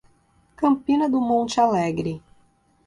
Campina 0.55 1.07
do 1.07 1.21
Monte 1.21 1.59
Alegre 1.61 2.23